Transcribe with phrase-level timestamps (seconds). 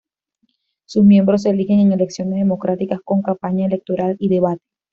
[0.87, 4.63] Sus miembros se eligen en elecciones democráticas, con campaña electoral y debate.